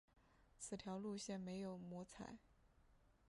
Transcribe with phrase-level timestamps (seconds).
[0.57, 2.39] 此条路线没有摸彩